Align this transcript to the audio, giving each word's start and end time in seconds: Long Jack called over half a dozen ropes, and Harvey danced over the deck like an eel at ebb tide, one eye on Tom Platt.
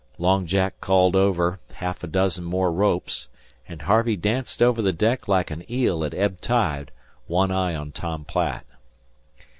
Long 0.17 0.47
Jack 0.47 0.81
called 0.81 1.15
over 1.15 1.59
half 1.73 2.03
a 2.03 2.07
dozen 2.07 2.49
ropes, 2.49 3.27
and 3.67 3.83
Harvey 3.83 4.15
danced 4.15 4.59
over 4.59 4.81
the 4.81 4.91
deck 4.91 5.27
like 5.27 5.51
an 5.51 5.63
eel 5.71 6.03
at 6.03 6.15
ebb 6.15 6.41
tide, 6.41 6.89
one 7.27 7.51
eye 7.51 7.75
on 7.75 7.91
Tom 7.91 8.25
Platt. 8.25 8.65